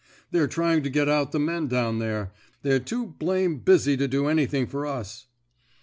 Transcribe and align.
They're 0.31 0.47
trying 0.47 0.81
to 0.81 0.89
get 0.89 1.07
out 1.07 1.31
the 1.31 1.37
men 1.37 1.67
down 1.67 1.99
there. 1.99 2.33
They're 2.63 2.79
too 2.79 3.05
blame 3.19 3.59
busy 3.59 3.95
to 3.97 4.07
do 4.07 4.25
anything 4.29 4.65
for 4.65 4.87
us." 4.87 5.27